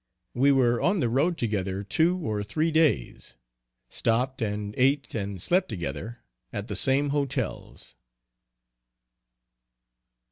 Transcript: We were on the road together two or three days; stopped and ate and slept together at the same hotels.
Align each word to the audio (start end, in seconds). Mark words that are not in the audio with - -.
We 0.33 0.51
were 0.51 0.81
on 0.81 0.99
the 0.99 1.09
road 1.09 1.37
together 1.37 1.83
two 1.83 2.17
or 2.17 2.41
three 2.41 2.71
days; 2.71 3.35
stopped 3.87 4.41
and 4.41 4.73
ate 4.75 5.13
and 5.13 5.39
slept 5.39 5.69
together 5.69 6.23
at 6.51 6.67
the 6.67 6.75
same 6.75 7.09
hotels. 7.09 7.95